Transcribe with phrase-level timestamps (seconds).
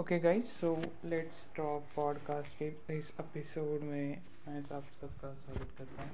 [0.00, 0.68] Okay guys so
[1.04, 2.68] let's talk podcast के
[2.98, 6.10] इस episode में मैं आप सबका स्वागत करता हूँ।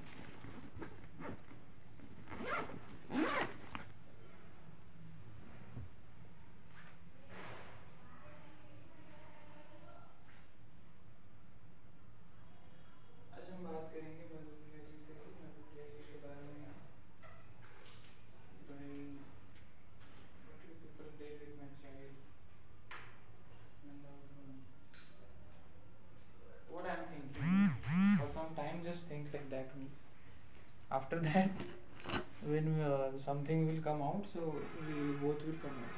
[34.20, 34.54] Out so
[34.86, 35.96] we both will come out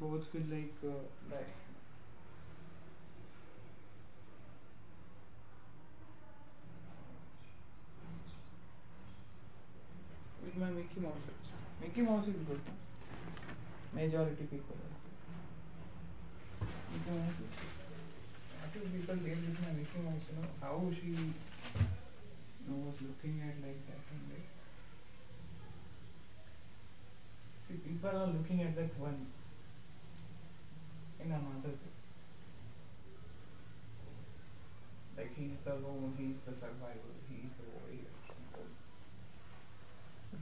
[0.00, 0.92] both will like uh,
[1.30, 1.52] die
[10.44, 11.54] with my Mickey Mouse also.
[11.80, 12.60] Mickey Mouse is good.
[13.92, 14.76] Majority people.
[16.60, 17.70] Mickey Mouse is good.
[18.72, 20.24] People deal with my Mickey Mouse?
[20.30, 21.12] You know how she
[22.68, 24.59] was looking at like that and like.
[27.70, 29.26] See, people are looking at that one
[31.20, 31.92] in another way.
[35.16, 38.10] Like he's the lone, he's the survivor, he's the warrior.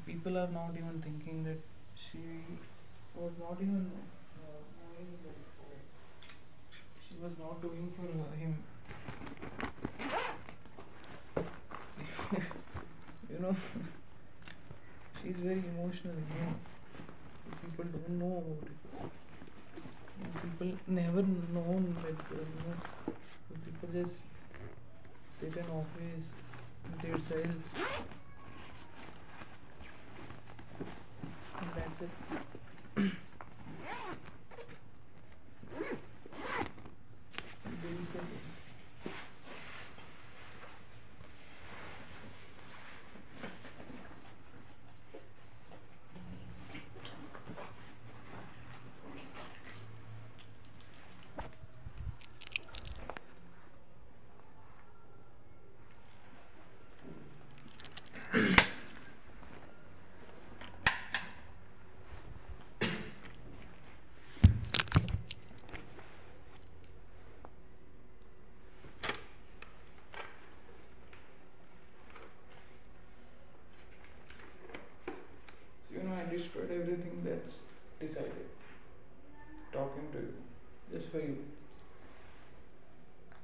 [0.06, 1.60] People are not even thinking that
[1.94, 2.18] she
[3.14, 3.90] was not even
[4.38, 4.62] uh,
[7.06, 8.56] she was not doing for uh, him.
[13.30, 13.54] you know,
[15.22, 16.14] she's very emotional.
[16.14, 16.54] You know,
[17.68, 19.10] people don't know about it.
[20.42, 22.76] People never know uh, you know,
[23.64, 24.16] people just
[25.40, 26.26] sit in office
[27.02, 27.68] their cells.
[31.60, 32.10] And that's it.
[37.64, 38.38] Very simple.
[75.88, 77.56] So, you know, I destroyed everything that's
[78.00, 78.46] decided.
[79.72, 80.34] Talking to you,
[80.92, 81.38] just for you.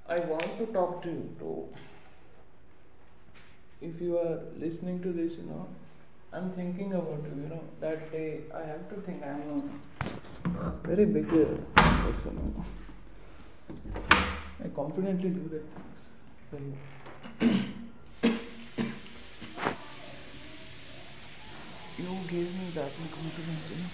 [0.09, 0.59] I want
[1.05, 1.69] to you.
[3.81, 5.67] If you are listening to this, you know,
[6.33, 9.81] I'm thinking about you, you know, that day I have to think I'm
[10.57, 11.45] a very big uh,
[11.77, 12.65] person.
[14.65, 15.65] I confidently do that
[16.51, 16.73] things
[17.41, 17.65] you.
[22.35, 23.91] gave me that confidence, you know.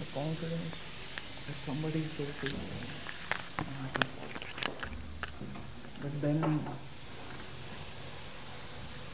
[0.00, 0.74] The confidence
[1.46, 2.56] that somebody is there to
[6.02, 6.60] But then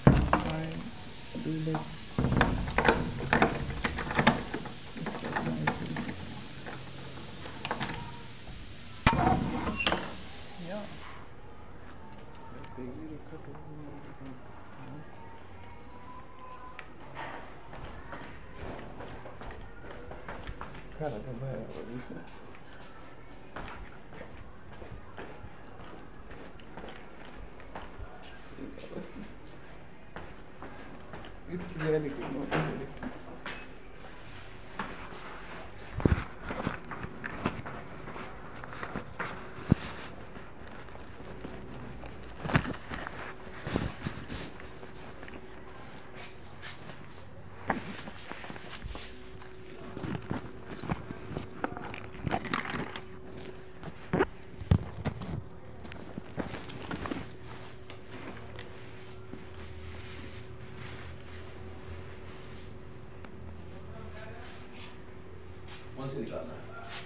[0.06, 0.66] I
[1.42, 1.78] do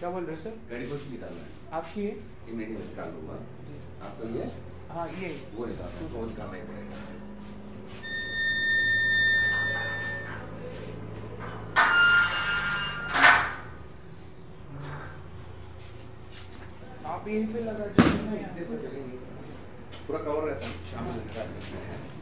[0.06, 2.10] क्या बोल रहे हो sir गाड़ी सी निकालना है। आपकी है
[2.48, 3.38] ये मैं निकाल लूँगा
[4.06, 4.44] आपका ये?
[4.90, 6.62] हाँ ये। वो निकालना तो वो निकालना ही?
[6.68, 6.98] पड़ेगा
[17.14, 19.18] आप यहीं पे लगा चलेंगे।
[20.06, 22.15] पूरा कवर रहता है। शाम को निकाल लेते हैं।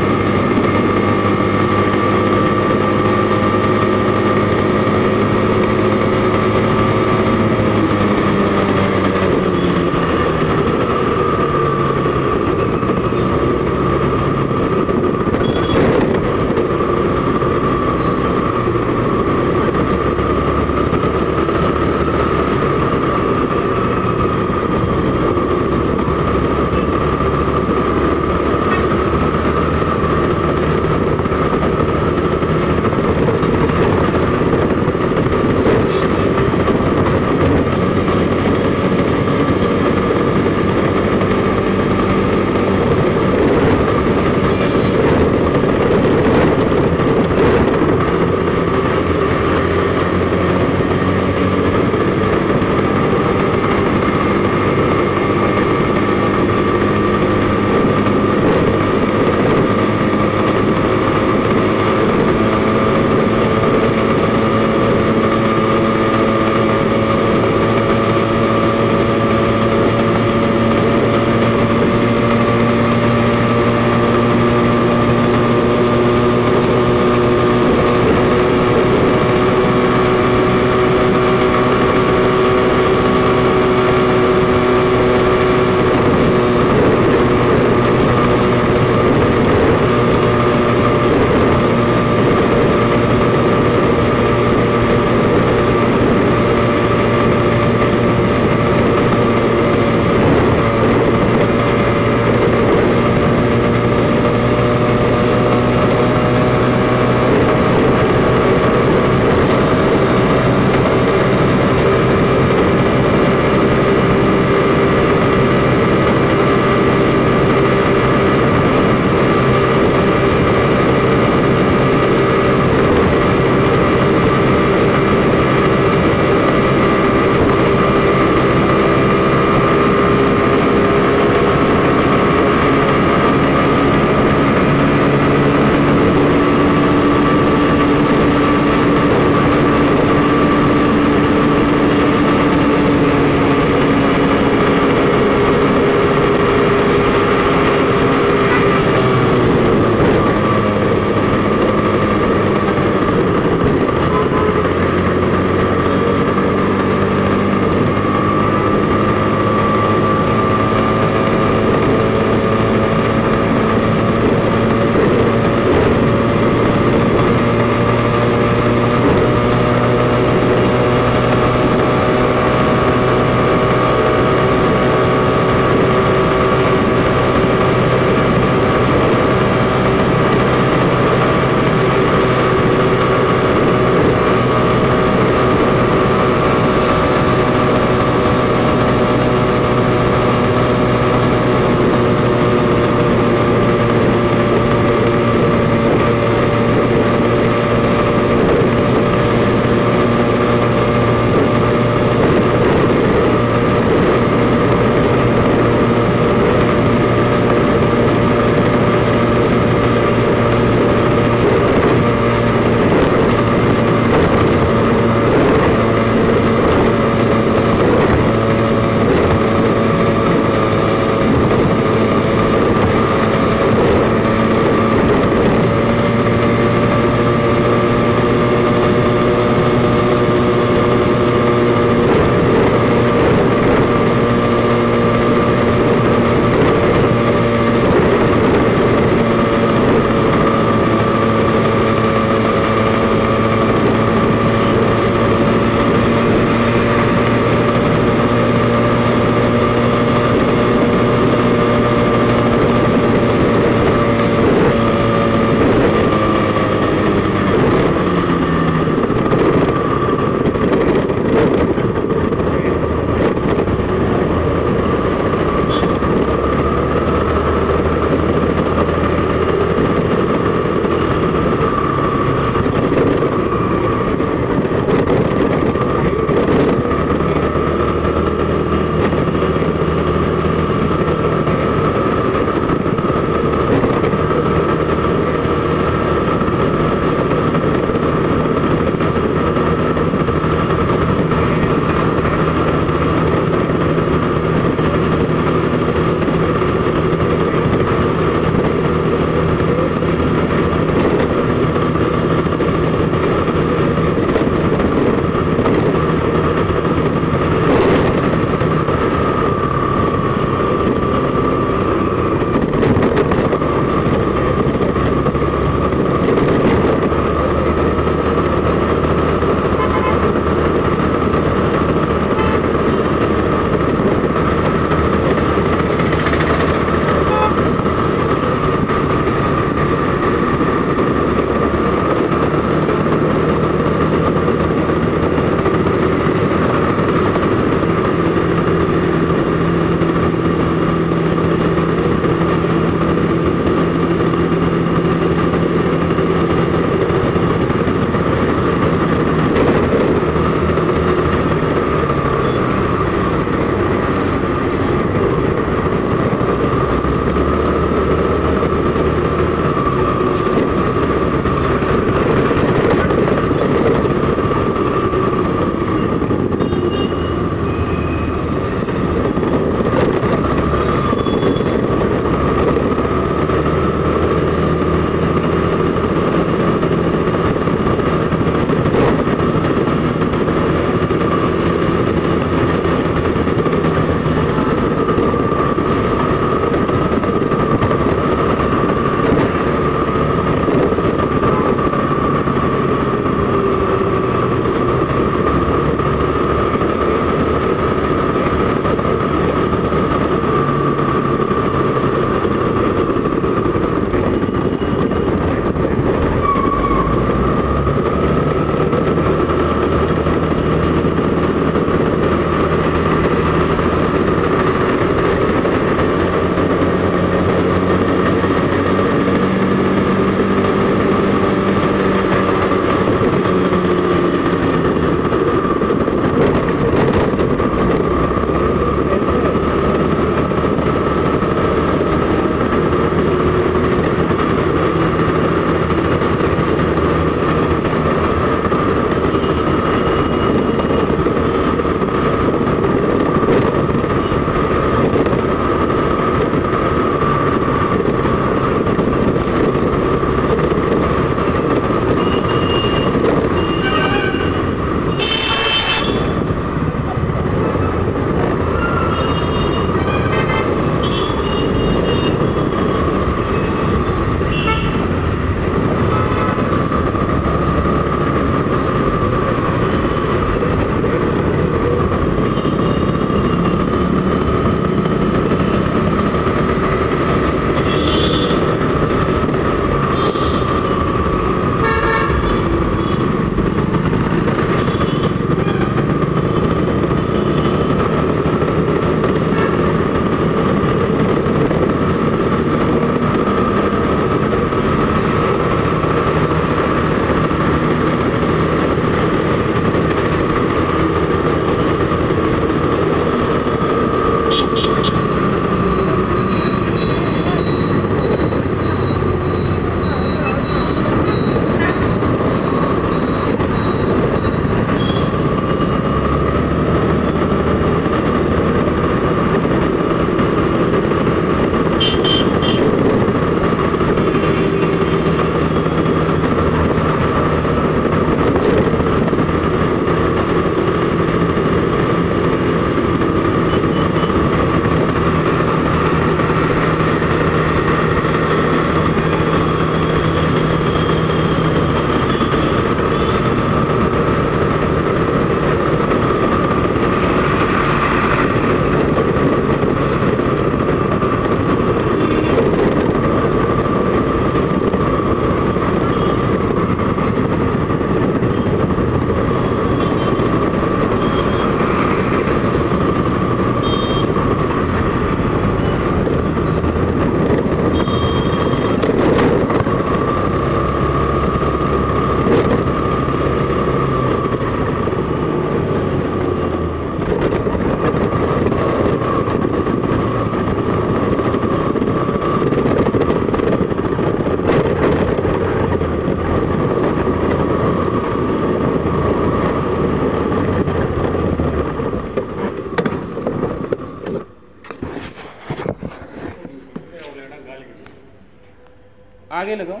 [599.64, 600.00] आगे लगाओ।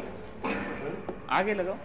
[1.30, 1.76] आगे लगाओ।